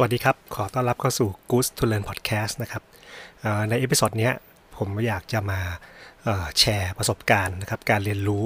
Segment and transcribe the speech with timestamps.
[0.00, 2.82] วัสดีครับ ขอต้อนรับเข้าสู่ Goose to Learn Podcast นะครับ
[3.68, 4.30] ใน episode นี้
[4.76, 5.60] ผมอยากจะมา
[6.58, 8.44] แชร์ประสบการณ์นะครับการเรียนรู้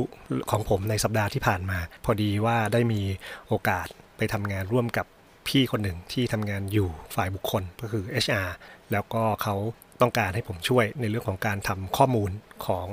[0.50, 3.00] ของผมในสัปดาห์ที่ผ่านมา พอดีว่าได้มี
[3.48, 5.06] โอกาสไปทำงานร่วมกับ
[5.48, 8.48] พี่คนหนึ่งที่ทำงานอยู่ฝ่ายบุคคลก็คือ HR
[8.92, 9.54] แล้วก็เขา
[10.00, 12.30] ต้องการให้ผมช่วยในเรื่องของการทำข้อมูล
[12.66, 12.86] ของ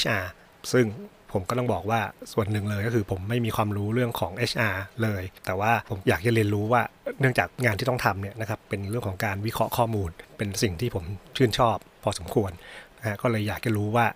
[0.00, 0.24] HR
[0.72, 0.86] ซึ่ง
[1.32, 2.00] ผมก็ต้องบอกว่า
[2.32, 6.82] ส่วนหนึ่งเลยก็คือผมไม่มีความรู้เรื่องของ HR เลย แต่ว่าผมอยากจะเรียนรู้ว่า
[7.20, 11.04] เนื่องจากงานที่ต้องทำเนี่ยนะครับเป็นเรื่องของการวิเคราะห์ข้อมูล เป็นสิ่งที่ผม
[11.36, 12.50] ชื่นชอบพอสมควร
[12.98, 14.06] นะก็เลยอยากจะรู้ว่า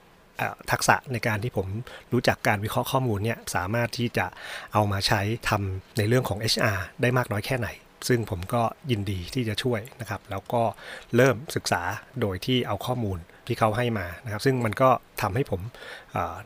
[0.70, 1.66] ทักษะในการที่ผม
[2.12, 4.27] รู้จักการวิเคราะห์ข้อมูลเนี่ยสามารถที่จะ
[4.73, 7.68] เอามาใช้ทำในเรื่องของ HR ได้มากน้อยแค่ไหน
[8.09, 10.62] ซึ่งผมก็ยินดีที่จะช่วยนะครับ แล้วก็
[11.16, 11.83] เริ่มศึกษา
[12.20, 14.88] โดยที่เอาข้อมูลที่เขาให้มานะครับ ซึ่งมันก็
[15.23, 15.60] ทำให้ผม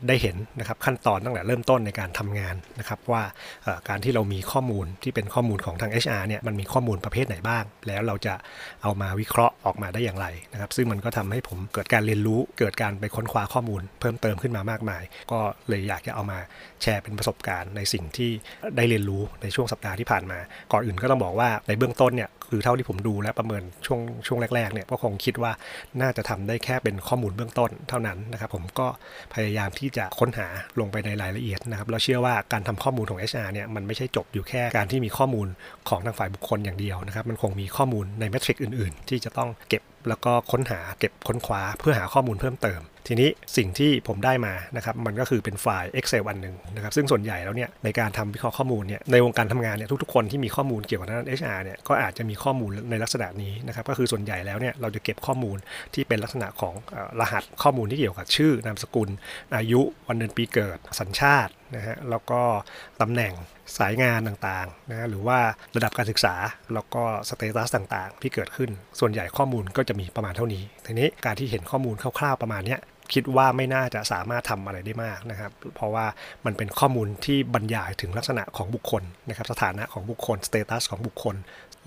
[0.07, 3.23] ได้เห็นนะครับขั้นตอนตั้งแต่เริ่มต้นในการทำงานนะครับว่า
[3.89, 8.33] การที่เรามีข้อมูลที่เป็นข้อมูลของทาง HR เนี่ยมันมีข้อมูลประเภทไหนบ้าง แล้วเราจะ
[8.83, 16.39] เอามาวิเคราะห์ออกมาได้อย่างไรนะครับ ซึ่งมันก็ทำให้ผมเกิดการเรียนรู้เกิดการไปค้นคว้าข้อมูล เพิ่มเติมขึ้นมามากมาย ก็เลยอยากจะเอามา
[16.81, 18.29] แชร์เป็นประสบการณ์ในสิ่งที่
[18.77, 20.39] ได้เรียนรู้ในช่วงสัปดาห์ที่ผ่านมา
[20.71, 25.51] ก่อนอื่นก็ต้องบอกว่าในเบื้องต้นเนี่ยคือเท่าที่ผมดูและประเมินช่วงช่วงแรกๆเนี่ยก็คงคิดว่า
[26.01, 28.87] น่าจะทำได้แค่เป็นข้อมูลเบื้องต้นเท่านั้นนะครับ ผมก็
[29.33, 30.47] พยายามที่จะค้นหา
[30.79, 35.47] ลงไปในรายละเอียดนะครับเราเชื่อว่าการทำข้อมูลของ HR เนี่ยมันไม่ใช่จบอยู่แค่การที่มีข้อมูล
[35.89, 55.57] ของทางฝ่ายบุคคลอย่างเดียวนะครับ มันคงมีข้อมูลในเมทริกอื่น ๆ ที่จะต้องเก็บแล้วก็ค้นหาเก็บค้นคว้าเพื่อหาข้อมูลเพิ่มเติม ทีนี้สิ่งที่ผมได้มานะครับมันก็คือเป็นไฟล์ Excel อันหนึ่งนะครับซึ่งส่วนใหญ่แล้วเนี่ยในการทำวิเคราะห์ข้อมูลเนี่ยในวงการทำงานเนี่ยทุกๆคนที่มีข้อมูลเกี่ยวกับด้าน HR เนี่ยก็อาจจะมีข้อมูลในลักษณะนี้นะครับก็คือส่วนใหญ่แล้วเนี่ยเราจะเก็บข้อมูล
[55.93, 56.73] ที่เป็นลักษณะของ
[57.19, 59.09] รหัสข้อมูลที่เกี่ยวกับชื่อนามสกุล
[59.55, 62.41] อายุวันเดือนปีเกิดสัญชาตินะฮะแล้วก็
[63.01, 63.33] ตำแหน่ง
[63.77, 65.39] สายงานต่างๆนะหรือว่า
[65.75, 66.35] ระดับการศึกษา
[66.73, 68.69] แล้วก็ status ต่างๆ ที่เกิดขึ้น
[68.99, 72.77] ส่วนใหญ่ข้อมูลก็จะมีประมาณเท่านี้ทีนี้การที่เห็นข้อมูลคร่าวๆประมาณนี้
[73.13, 76.05] คิดว่าไม่น่าจะสามารถทำอะไรได้มากนะครับ เพราะว่า
[76.45, 81.35] มันเป็นข้อมูลที่บรรยายถึงลักษณะของบุคคลนะครับสถานะของบุคคลสเตตัสของบุคคล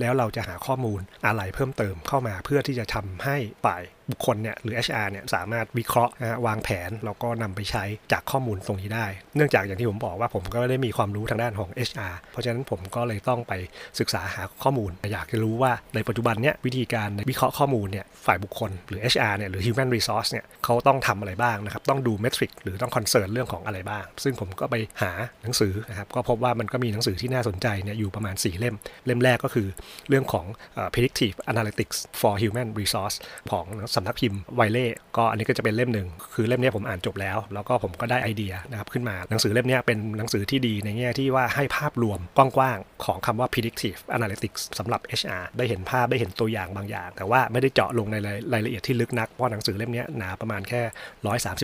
[0.01, 3.83] แล้วเราจะหาข้อมูลอะไรเพิ่มเติมเข้ามาเพื่อที่จะทำให้ฝ่าย
[4.13, 9.07] บุคคลเนี่ยหรือ HR เนี่ยสามารถวิเคราะห์นะวางแผนแล้วก็นำไปใช้จากข้อมูลตรงนี้ได้
[9.37, 13.53] เนื่องจากอย่างที่ผมบอกว่าผมก็ได้มีความรู้ทางด้านของ HR เพราะฉะนั้นผมก็เลยต้องไป
[14.01, 28.75] ศึกษาหาข้อมูล อยากจะรู้ว่าในปัจจุบันเนี่ยวิธีการวิเคราะห์ข้อมูลเนี่ยฝ่ายบุคคลหรือ HR เนี่ยหรือ Human Resource เนี่ยเขาต้องทำอะไรบ้างนะครับต้องดูเมทริกหรือต้องคอนเซิร์นเรื่องของอะไรบ้าง ซึ่งผมก็ไปหาหนังสือนะครับก็พบว่ามันก็มีหนังสือที่น่าสนใจเนี่ยอยู่ประมาณ 4 เล่ม
[29.07, 29.69] เล่มแรกก็คือ
[30.09, 30.47] เรื่องของ
[30.95, 33.17] predictive analytics for human resource
[33.51, 33.67] ของ
[33.97, 48.17] สำนักพิมพ์ไวเล่ก็อันนี้ก็จะเป็นเล่มหนึ่งคือเล่มนี้ผมอ่านจบแล้ว แล้วก็ผมก็ได้ไอเดียนะครับขึ้นมาหนังสือเล่มนี้เป็นหนังสือที่ดีในแง่ที่ว่าให้ภาพรวมกว้างๆของคำว่า predictive analytics สำหรับ HR ได้เห็นภาพได้เห็นตัวอย่างบางอย่าง แต่ว่าไม่ได้เจาะลงใน
[48.53, 50.83] รายละเอียดที่ลึกนักเพราะหนังสือเล่มนี้หนาประมาณแค่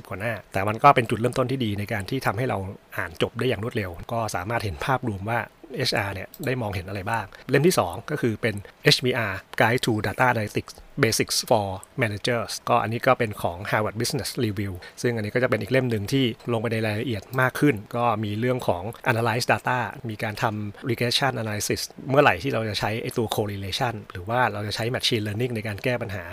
[0.03, 2.59] 130 กว่าหน้า แต่มันก็เป็นจุดเริ่มต้นที่ดีในการที่ทำให้เรา
[2.97, 5.39] อ่านจบได้อย่างรวดเร็ว ก็สามารถเห็นภาพรวมว่า
[5.88, 8.54] HR เนี่ยได้มองเห็นอะไรบ้าง เล่มที่ 2 ก็คือเป็น
[8.94, 11.69] HBR Guide to Data Analytics Basics for
[12.03, 14.72] Managers ก็อันนี้ก็เป็นของ Harvard Business Review
[15.03, 19.78] ซึ่งอันนี้ก็จะเป็นอีกเล่มหนึ่งที่ลงไปในรายละเอียดมากขึ้น ก็มีเรื่องของ Analyze Data
[20.09, 26.25] มีการทำ Regression Analysis เมื่อไหร่ที่เราจะใช้ไอตัว Correlation หรือว่าเราจะใช้ Machine Learning ในการแก้ปัญหา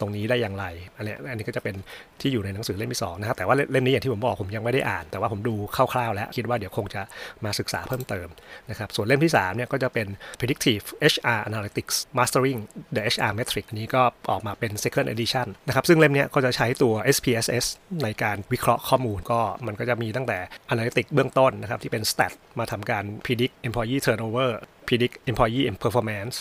[0.00, 0.64] ตรงนี้ได้อย่างไร
[0.96, 1.76] อันนี้อันนี้ก็จะเป็น
[2.20, 7.02] ที่อยู่ในหนังสือเล่มที่2นะครับ แต่ว่าเล่มนี้อย่างที่ผมบอกผมยังไม่ได้อ่าน แต่ว่าผมดูคร่าวๆ แล้วคิดว่าเดี๋ยวคงจะ
[7.44, 8.28] มาศึกษาเพิ่มเติม
[8.70, 10.06] นะครับส่วนเล่มที่ 3 เนี่ยก็จะเป็น
[10.38, 12.60] predictive HR analytics mastering
[12.94, 17.66] the HR metric อันนี้ก็ออกมาเป็น second edition นะครับ ซึ่งเล่มนี้ก็จะใช้ตัว SPSS
[18.04, 20.38] ในการวิเคราะห์ข้อมูลก็มันก็จะมีตั้งแต่
[20.72, 24.50] analytics เบื้องต้นนะครับ ที่เป็น stat มาทำการ predict employee turnover
[24.88, 26.36] predict employee performance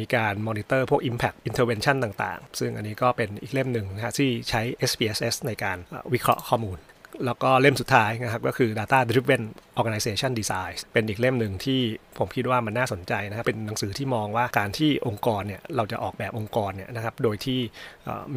[0.00, 5.78] มีการมอนิเตอร์พวก Impact Intervention ต่าง ๆ ซึ่งอันนี้ก็เป็นอีกเล่มหนึ่งนะที่ใช้ SPSS ในการ
[6.12, 6.78] วิเคราะห์ข้อมูล
[7.26, 9.42] แล้วก็เล่มสุดท้ายนะครับก็คือ Data Driven
[9.80, 11.80] Organization Design เป็นอีกเล่มหนึ่งที่
[12.18, 17.60] ผมคิดว่ามันน่าสนใจนะครับเป็นหนังสือที่มองว่าการที่องค์กรเนี่ยเราจะออกแบบองค์กรเนี่ยนะครับโดยที่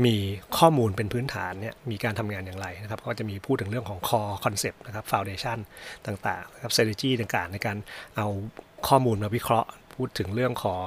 [0.05, 0.15] มี
[0.57, 5.57] ข้อมูลเป็นพื้นฐานเนี่ยมีการทำงานอย่างไรนะครับก็จะมีพูดถึงเรื่องของ core concept นะครับ foundation
[6.07, 7.77] ต่างๆนะครับ strategy ต่างๆ ในการ
[8.15, 8.27] เอา
[8.87, 10.85] ข้อมูลมาวิเคราะห์ พูดถึงเรื่องของ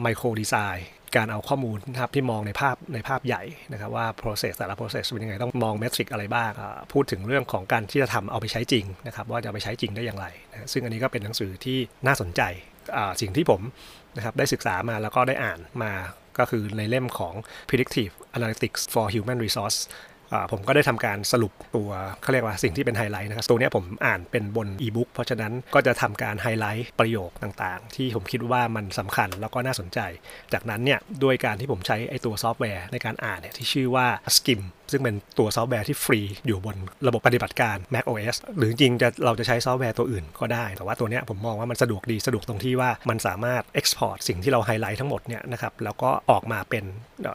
[0.00, 3.42] ไมโครดีไซน์ การเอาข้อมูลนะครับที่มองในภาพในภาพใหญ่
[3.72, 6.50] นะครับว่า process แต่ละ process เป็นยังไงต้องมองเมทริกอะไรบ้าง
[6.92, 12.42] พูดถึงเรื่องของการที่จะทำเอาไปใช้จริงนะครับว่าจะไปใช้จริงได้อย่างไรนะซึ่งอันนี้ก็เป็นหนังสือที่น่าสนใจ
[13.20, 13.60] สิ่งที่ผม
[14.16, 15.92] นะครับได้ศึกษามาแล้วก็ได้อ่านมา
[16.38, 17.34] ก็คือในเล่มของ
[17.68, 19.78] predictive Analytics for Human Resource
[20.52, 21.90] ผมก็ได้ทำการสรุปตัว
[22.22, 29.98] เขาเรียกว่าสิ่งที่เป็นไฮไลท์นะครับตัวนี้ผมอ่านเป็นบนอีบุ๊กเพราะฉะนั้นก็จะทำการไฮไลท์ประโยคต่างๆ ที่ผมคิดว่ามันสำคัญแล้วก็น่าสนใจ
[30.52, 34.06] จากนั้นเนี่ยด้วยการที่ผมใช้ไอตัวซอฟต์แวร์ในการอ่านเนี่ยที่ชื่อว่า
[34.36, 34.60] Skim
[34.92, 36.76] ซึ่งเป็นตัวซอฟต์แวร์ที่ฟรีอยู่บน
[37.08, 46.84] ระบบปฏิบัติการ Mac OS หรือจริงจะเราจะใช้ซอฟต์แวร์ตัวอื่นก็ได้ แต่ว่าตัวนี้ผมมองว่ามันสะดวกดีสะดวกตรงที่ว่ามันสามารถ export สิ่งที่เราไฮไลท์ทั้งหมดเนี่ยนะครับแล้วก็ออกมาเป็น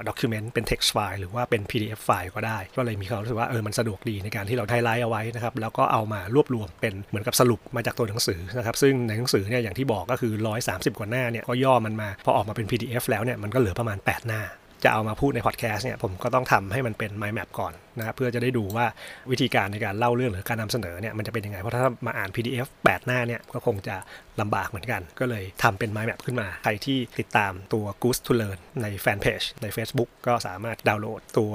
[0.08, 10.34] document เป็น text file หรือว่าเป็น PDF ไฟล์ก็ได้ ก็เลยมีความรู้สึกว่าเออมันสะดวกดีในการที่เราไฮไลท์เอาไว้นะครับแล้วก็เอามารวบรวมเป็นเหมือนกับสรุปมาจากตัวหนังสือนะครับซึ่งในหนังสือเนี่ยอย่างที่บอกก็คือ
[10.66, 14.42] 130 กว่าหน้าเนี่ยก็ย่อมันมาพอออกมาเป็น PDF แล้วเนี่ยมันก็เหลือประมาณ 8 หน้า
[14.84, 18.86] จะเอามาพูดในพอดแคสต์เนี่ยผมก็ต้องทำให้มันเป็น mind map ก่อนนะครับเพื่อจะได้ดูว่า
[19.32, 23.96] วิธีการในการเล่าเรื่องหรือการนำเสนอเนี่ยมันจะเป็นยังไง เพราะถ้ามาอ่าน PDF 8 หน้าเนี่ยก็คงจะ
[24.42, 31.54] ลำบากเหมือนกัน ก็เลยทำเป็น mind map ขึ้นมา ใครที่ติดตามตัว Goose to Learn ในแฟนเพจใน Facebook ก็สามารถดาวน์โหลดตัว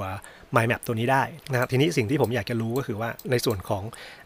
[0.55, 3.83] mind map ตัวนี้ได้นะครับทีนี้สิ่งที่ผมอยากจะรู้ก็คือว่าในส่วนของ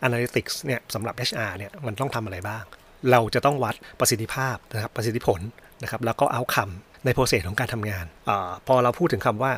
[0.07, 2.63] analytics เนี่ยสำหรับ HR เนี่ยมันต้องทำอะไรบ้าง
[3.11, 5.39] เราจะต้องวัดประสิทธิภาพนะครับประสิทธิผล
[5.81, 8.31] นะครับแล้วก็เอาคำ ในโปรเซสของการทำงานอ
[8.67, 9.53] พอเราพูดถึงคำว่า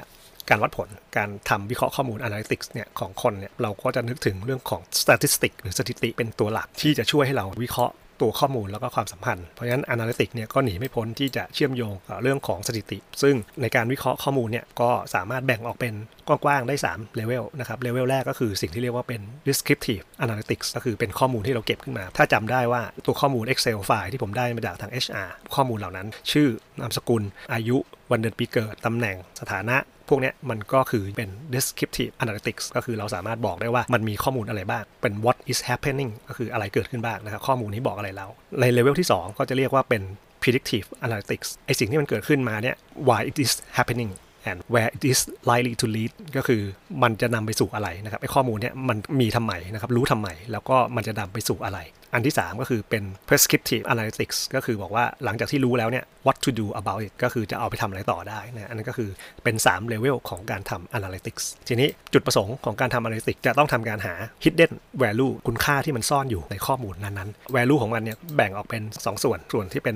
[0.50, 11.94] การวัดผลการทำวิเคราะห์ข้อมูล analytics เนี่ยของคนเนี่ยเราก็จะนึกถึงเรื่องของ statistic หรือสถิติเป็นตัวหลักที่จะช่วยให้เราวิเคราะห์ตัวข้อมูลแล้วก็ความสัมพันธ์ เพราะฉะนั้น Analytics เนี่ยก็หนีไม่พ้นที่จะเชื่อมโยง
[12.24, 15.94] เรื่องของสถิติ ซึ่งในการวิเคราะห์ข้อมูลเนี่ยก็สามารถแบ่งออกเป็น
[16.28, 26.48] กว้างๆได้3เลเวลนะครับเลเวลแรกก็คือสิ่งที่เรียกว่าเป็น descriptive analytics ก็คือเป็นข้อมูลที่เราเก็บขึ้นมา ถ้าจำได้ว่าตัวข้อมูล Excel ไฟล์ที่ผมได้มาจากทาง HR ข้อมูลเหล่านั้น ชื่อ
[26.80, 27.24] นามสกุล
[27.54, 27.78] อายุ
[28.12, 29.78] วันเดือนปีเกิดตำแหน่งสถานะ
[30.10, 38.28] พวกนี้มันก็คือเป็น descriptive analytics ก็คือเราสามารถบอกได้ว่ามันมีข้อมูลอะไรบ้าง เป็น what is happening ก็คืออะไรเกิดขึ้นบ้างนะครับ ข้อมูลนี้บอกอะไรเรา
[38.60, 40.02] ในเลเวลที่ 2 ก็จะเรียกว่าเป็น
[40.42, 42.76] predictive analytics ไอสิ่งที่มันเกิดขึ้นมาเนี่ย
[43.08, 44.12] why it is happening
[44.50, 45.20] and where it is
[45.50, 46.62] likely to lead ก็คือ
[47.04, 51.80] มันจะนำไปสู่อะไรนะครับไอข้อมูลเนี้ยมันมีทำไมนะครับรู้ทำไมแล้วก็มันจะนำไปสู่อะไร
[52.14, 59.10] อันที่ 3 ก็คือเป็น prescriptive analytics ก็คือบอกว่าหลังจากที่รู้แล้วเนี่ย what to do about it ก็คือจะเอาไปทำอะไรต่อได้นะอันนั้นก็คือ
[59.44, 64.14] เป็น3 level ของการทำ analytics ทีนี้จุดประสงค์ของการทำ analytics จะต้องทำการหา
[64.44, 64.72] hidden
[65.04, 69.96] value คุณค่าที่มันซ่อนอยู่ในข้อมูลนั้นๆ value ของมันเนี่ยแบ่งออกเป็น 2 ส่วน ส่วนที่เป็น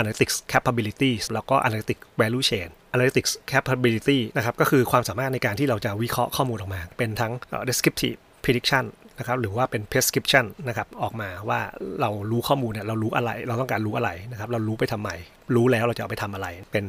[0.00, 7.32] analytics capabilities แล้วก็ analytics value chain analytics capability นะครับก็คือความสามารถในการที่เราจะวิเคราะห์ข้อมูลออกมา เป็นทั้ง
[7.68, 8.84] descriptive prediction
[9.18, 11.60] นะครับหรือว่าเป็น prescription นะครับออกมาว่า
[12.00, 15.10] เรารู้ข้อมูลเนี่ยเรารู้อะไร เราต้องการรู้อะไรนะครับเรารู้ไปทำไม
[15.54, 16.84] รู้แล้วเราจะเอาไปทำอะไร เป็น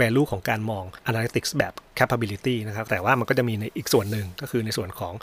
[0.00, 5.14] value ของการมอง analytics แบบ capability นะครับ แต่ว่ามันก็จะมีในอีกส่วนหนึ่งก็คือในส่วนของ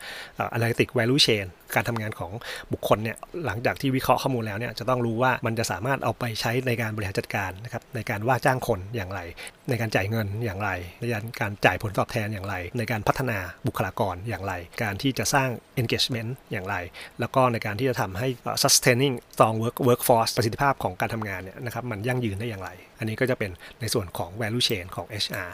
[0.57, 2.31] analytic value chain การทำงานของ
[2.73, 9.21] บุคคลเนี่ยหลังจากที่วิเคราะห์ข้อมูลแล้วเนี่ยจะต้องรู้ว่ามันจะสามารถเอาไปใช้ในการบริหารจัดการนะครับในการว่าจ้างคนอย่างไร
[9.69, 11.03] ในการจ่ายเงินอย่างไร ใน
[11.41, 13.37] การจ่ายผลตอบแทนอย่างไร ในการพัฒนา
[13.67, 14.53] บุคลากรอย่างไร
[14.83, 15.49] การที่จะสร้าง
[15.81, 16.75] engagement อย่างไร
[17.19, 18.27] แล้วก็ในการที่จะทำให้
[18.63, 22.62] sustaining strong work workforce ประสิทธิภาพของการทำงานเนี่ยนะครับมันยั่งยืนได้อย่างไร
[22.97, 23.51] อันนี้ก็จะเป็น
[23.81, 25.49] ในส่วนของ value chain ของ HR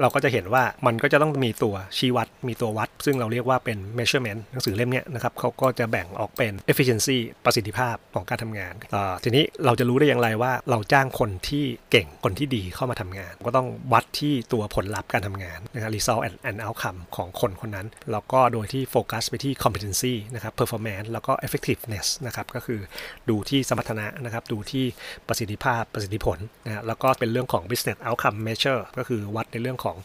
[0.00, 8.74] เราก็จะเห็นว่ามันก็จะต้องมีตัวชี้วัด มีตัววัด ซึ่งเราเรียกว่าเป็น measurement หนังสือเล่มนี้นะครับเขาก็จะแบ่งออกเป็น efficiency ประสิทธิภาพของการทำงาน
[9.24, 22.80] ทีนี้เราจะรู้ได้อย่างไรว่าเราจ้างคนที่เก่งคนที่ดีเข้ามาทำงาน ก็ต้องวัดที่ตัวผลลัพธ์การทำงานนะครับ result and, and outcome ของคนคนนั้น แล้วก็โดยที่โฟกัสไปที่ competency นะครับ performance แล้วก็ effectiveness นะครับก็คือ
[23.30, 24.84] ดูที่สมรรถนะนะครับดูที่
[25.28, 29.96] ประสิทธิภาพประสิทธิผลนะแล้วก็เป็นเรื่องของ business outcome measure ก็คือวัดในเรื่องของ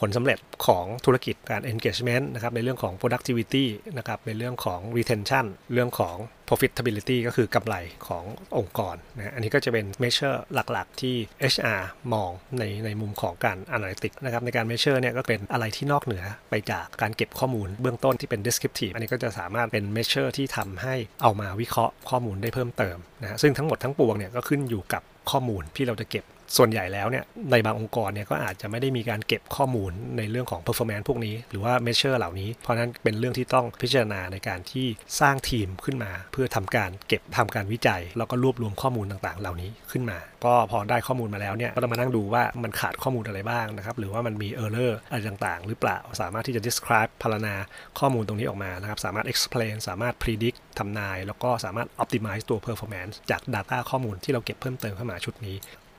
[0.00, 3.64] ผลสำเร็จของธุรกิจการ engagement นะครับในเรื่องของ productivity
[3.98, 6.16] นะครับในเรื่องของ retention เรื่องของ
[6.48, 7.76] profitability ก็คือกำไร
[8.08, 8.24] ของ
[8.58, 11.16] องค์กรนะอันนี้ก็จะเป็น measure หลักๆ ที่
[11.52, 26.24] HR มองในในมุมของการ analytics นะครับในการ measure เนี่ยก็เป็นอะไรที่นอกเหนือไปจากการเก็บข้อมูลเบื้องต้นที่เป็น descriptive อันนี้ก็จะสามารถเป็น measure ที่ทำให้เอามาวิเคราะห์ข้อมูลได้เพิ่มเติมนะซึ่งทั้งหมดทั้งปวงเนี่ยก็ขึ้นอยู่กับข้อมูลที่เราจะเก็บ
[26.56, 34.86] ส่วนใหญ่แล้วเนี่ยในบางองค์กรเนี่ยก็อาจจะไม่ได้มีการเก็บข้อมูลในเรื่องของ performance พวกนี้ หรือว่า measure เหล่านี้ เพราะนั้นเป็นเรื่องที่ต้องพิจารณาในการที่
[35.20, 47.54] สร้างทีมขึ้นมา เพื่อทำการเก็บทำการวิจัย แล้วก็รวบรวมข้อมูลต่างๆ เหล่านี้ขึ้นมา ก็พอได้ข้อมูลมาแล้วเนี่ยก็ต้องมานั่งดูว่ามันขาดข้อมูลอะไรบ้างนะครับหรือว่ามันมี error อะไรต่างๆ หรือเปล่าสามารถที่จะ describe พรรณนา
[47.98, 55.56] ข้อมูลตรงนี้ออกมานะครับสามารถ explain สามารถ predict ทำนาย แล้วก็สามารถ optimize ตัว performance จาก data ข้อมูลที่เราเก็บเพิ่มเติมเข้ามาชุดนี้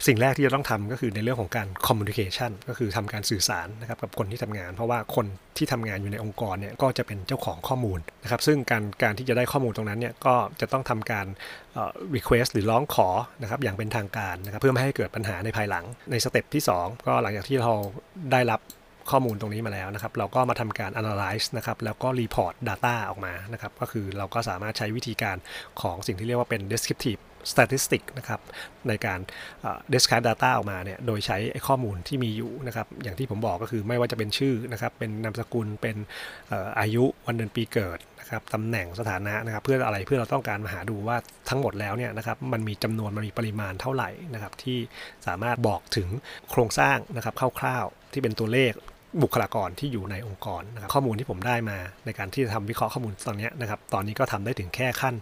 [0.08, 5.25] สิ่งแรกที่จะต้องทำก็คือในเรื่องของการ communication ก็คือทำการสื่อสารนะครับกับคนที่ทำงาน เพราะว่าคน
[5.58, 11.25] ที่ทำงานอยู่ในองค์กรเนี่ยก็จะเป็นเจ้าของข้อมูลนะครับซึ่งการการที่จะได้ข้อมูลตรงนั้นเนี่ยก็จะต้องทำการ
[12.16, 13.10] request หรือร้องขอ
[13.42, 17.72] นะครับอย่างเป็นทางการนะครับเพื่อไม่ให้เกิดปัญหาในภายหลังใน step ที่ 2 ก็หลังจากที่เรา
[18.32, 18.60] ได้รับ
[19.12, 25.38] ข้อมูลตรงนี้มาแล้วนะครับ เราก็มาทำการ analyze นะครับ แล้วก็ report data ออกมานะครับ ก็คือเราก็สามารถใช้วิธีการ
[25.82, 27.22] ของสิ่งที่เรียกว่าเป็น descriptive
[27.52, 28.40] statistic นะครับ
[28.88, 29.20] ในการ
[29.94, 35.98] describe data ออกมาเนี่ย โดยใช้ข้อมูลที่มีอยู่นะครับ อย่างที่ผมบอกก็คือไม่ว่าจะเป็นชื่อนะครับ เป็นนามสกุล เป็น
[36.80, 41.18] อายุ วันเดือนปีเกิดนะครับตำแหน่งสถานะนะครับ เพื่ออะไร เพื่อเราต้องการมาหาดูว่า
[41.50, 44.78] ทั้งหมดแล้วเนี่ยนะครับ มันมีจำนวน มันมีปริมาณเท่าไหร่นะครับ ที่
[45.28, 46.10] สามารถบอกถึง
[46.50, 48.74] โครงสร้างนะครับคร่าวๆที่เป็นตัวเลข
[49.24, 55.16] บุคลากรที่อยู่ในองค์กรนะครับข้อมูลที่ผมได้มาในการที่จะทำวิเคราะห์ข้อมูลตอนนี้นะครับ ตอนนี้ก็ทำได้ถึงแค่ขั้น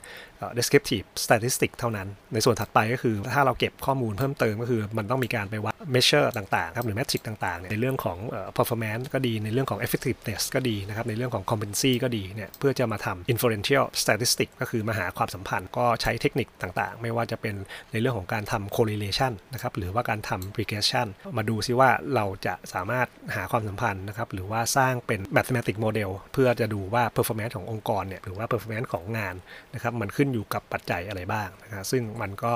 [0.57, 8.17] descriptive statistic เท่านั้น ในส่วนถัดไปก็คือถ้าเราเก็บข้อมูลเพิ่มเติมก็คือ มันต้องมีการไปวัด measure ต่างๆครับหรือ metric ต่างๆในเรื่องของ
[8.57, 17.55] performance ก็ดีในเรื่องของ effectiveness ก็ดีนะครับในเรื่องของ competency ก็ดีเนี่ยเพื่อจะมาทำ inferential statistic ก็คือมาหาความสัมพันธ์ก็ใช้เทคนิคต่างๆ ไม่ว่าจะเป็น
[17.91, 29.35] ในเรื่องของการทำ correlation นะครับหรือว่าการทำ regression มาดูซิว่าเราจะสามารถหาความสัมพันธ์นะครับหรือว่าสร้างเป็น mathematical model เพื่อจะดูว่า performance ขององค์กรเนี่ยหรือว่า performance ของงาน
[29.73, 32.53] นะครับมันขึ้นอยู่กับปัจจัยอะไรบ้างนะครับซึ่งมันก็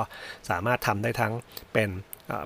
[0.49, 1.33] สามารถทำได้ทั้ง
[1.73, 1.89] เป็น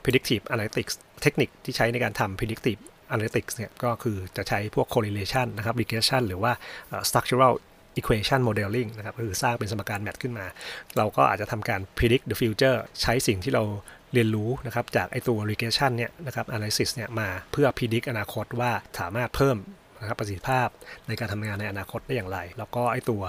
[0.04, 2.82] predictive analytics เทคนิคที่ใช้ในการทำ predictive
[3.14, 6.52] analytics เนี่ยก็คือจะใช้พวก correlation นะครับ regression หรือว่า
[7.10, 7.54] structural
[8.00, 10.46] equation modeling นะครับคือสร้างเป็นสมการแมทขึ้นมา
[10.98, 13.64] เราก็อาจจะทำการ predict the future ใช้สิ่งที่เรา
[14.14, 19.58] เรียนรู้นะครับจากไอตัว regression เนี่ยนะครับ analysis เนี่ยมาเพื่อ predict อนาคตว่าสามารถเพิ่ม
[20.00, 20.68] นะครับประสิทธิภาพ
[21.08, 23.22] ในการทำงานในอนาคตได้อย่างไร แล้วก็ไอตัว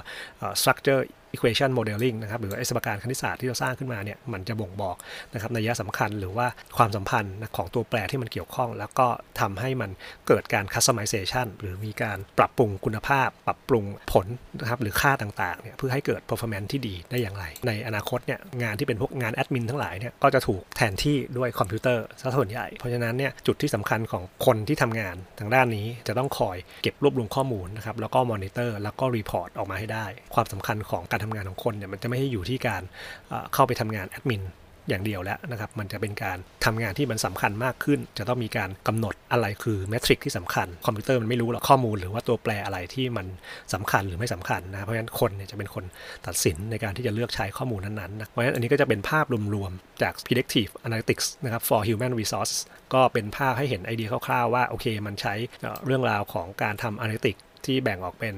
[0.61, 1.01] structure
[1.35, 4.95] equation modeling นะครับหรือไอสมการคณิตศาสตร์ที่เราสร้างขึ้นมาเนี่ยมันจะบ่งบอก
[5.33, 6.47] นะครับในยะสำคัญหรือว่า
[6.77, 9.07] ความสัมพันธ์ของตัวแปรที่มันเกี่ยวข้อง แล้วก็
[9.39, 9.91] ทำให้มัน
[10.27, 14.27] เกิดการ customization หรือมีการปรับปรุงคุณภาพ ปรับปรุงผล
[14.61, 32.81] นะครับหรือค่าต่างๆเนี่ยเพื่อให้เกิด performance ที่ดีได้อย่างไร ในอนาคตเนี่ยงานที่เป็นพวกงานแอดมินทั้งหลายเนี่ยก็จะถูกแทนที่ด้วยคอมพิวเตอร์ซะส่วนใหญ่ เพราะฉะนั้นเนี่ยจุดที่สำคัญของคนที่ทำงานทางด้านนี้จะต้องคอยเก็บรวบรวมข้อมูลนะครับแล้วก็มอนิเตอร์แล้วก็ report ออกมาให้ได้ ความสำคัญของการทำงานของคนเนี่ยมันจะไม่ได้อยู่ที่การ
[33.53, 34.43] เข้าไปทำงานแอดมิน
[34.89, 43.27] อย่างเดียวแล้วนะครับ มันจะเป็นการทำงานที่มันสำคัญมากขึ้น จะต้องมีการกำหนดอะไรคือเมทริกที่สำคัญ คอมพิวเตอร์มันไม่รู้หรอกข้อมูล หรือว่าตัวแปรอะไรที่มัน
[43.73, 45.83] สำคัญหรือไม่สำคัญนะเพราะฉะนั้นคนเนี่ยจะเป็นคน
[46.27, 49.25] ตัดสินในการที่จะเลือกใช้ข้อมูลนั้นๆนะเพราะฉะนั้นอันนี้ก็จะเป็นภาพ
[49.55, 52.53] รวมๆจาก predictive analytics นะครับ for human resource
[52.93, 55.33] ก็เป็นภาพให้เห็นไอเดียคร่าวๆว่าโอเค มันใช้
[55.85, 58.35] เรื่องราวของการทำ analytics ที่แบ่งออกเป็น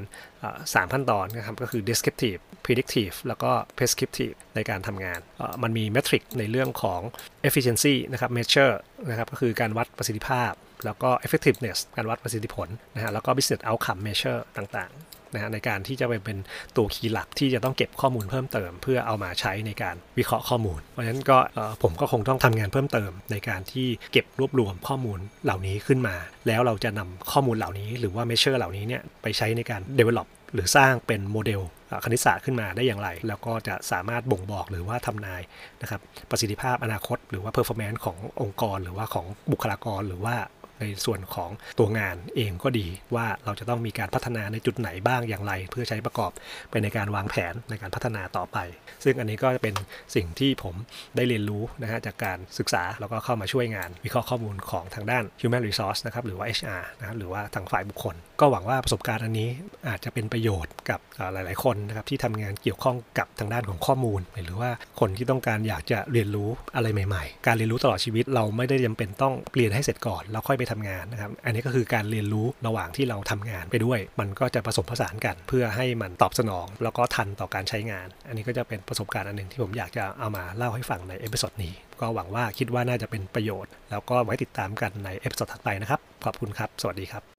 [0.73, 5.19] สามขั้นตอนนะครับก็คือ descriptive predictive แล้วก็ prescriptive ในการทำงาน
[5.63, 7.01] มันมีเมทริกในเรื่องของ
[7.47, 8.75] efficiency นะครับ measure
[9.09, 10.51] นะครับก็คือการวัดประสิทธิภาพ
[10.85, 16.37] แล้วก็ effectiveness การวัดประสิทธิผลนะฮะแล้วก็ business outcome measure ต่างๆ นะฮะในการที่จะไปเป็น
[16.77, 21.37] ตัวคีย์หลักที่จะต้องเก็บข้อมูลเพิ่มเติม เพื่อเอามาใช้ในการวิเคราะห์ข้อมูล เพราะฉะนั้นก็
[21.83, 26.15] ผมก็คงต้องทำงานเพิ่มเติม ในการที่เก็บรวบรวมข้อมูลเหล่านี้ขึ้นมา
[26.47, 31.61] แล้วเราจะนำข้อมูลเหล่านี้ หรือว่า measure เหล่านี้เนี่ยไปใช้ในการ develop หรือสร้างเป็นโมเดล
[32.05, 35.41] คณิตศาสตร์ขึ้นมาได้อย่างไร แล้วก็จะสามารถบ่งบอกหรือว่าทำนาย
[35.81, 40.35] นะครับประสิทธิภาพอนาคต หรือว่า performance ขององค์กร หรือว่าของบุคลากรหรือว่า
[40.79, 46.31] ในส่วนของตัวงานเองก็ดีว่าเราจะต้องมีการพัฒนาในจุดไหนบ้างอย่างไร เพื่อใช้ประกอบ
[46.69, 48.57] ไปในการวางแผนในการพัฒนาต่อไป
[49.03, 49.75] ซึ่งอันนี้ก็เป็น
[50.15, 50.75] สิ่งที่ผม
[51.15, 59.49] ได้เรียนรู้นะฮะจากการศึกษาแล้วก็เข้ามาช่วยงาน วิเคราะห์ข้อมูลของทางด้าน human resource นะครับหรือว่า HR นะครับหรือว่าทางฝ่ายบุคคลก็หวังว่าประสบการณ์อันนี้
[59.87, 60.99] อาจจะเป็นประโยชน์กับ
[61.33, 86.69] หลาย ๆ คนนะครับที่ทำงานเกี่ยวข้องกับทางด้านของข้อมูล หรือว่าคนที่ต้องการอยากจะเรียนรู้อะไรใหม่ ๆ การเรียนรู้ตลอดชีวิตเราไม่ได้จำเป็นต้องเรียนให้เสร็จก่อนแล้วค่อยไปทำงานนะครับ อันนี้ก็คือการเรียนรู้ระหว่างที่เราทำงานไปด้วย มันก็จะผสมผสานกันเพื่อให้มันตอบสนอง แล้วก็ทันต่อการใช้งาน อันนี้ก็จะเป็นประสบการณ์อันหนึ่งที่ผมอยากจะเอามาเล่าให้ฟังใน episode นี้ก็หวังว่าคิดว่าน่าจะเป็นประโยชน์ แล้วก็ไว้ติดตามกันใน episode ถัดไปนะครับ ขอบคุณครับ
[86.81, 87.34] สวัสดีครับ